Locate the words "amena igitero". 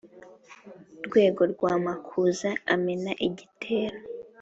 2.73-3.97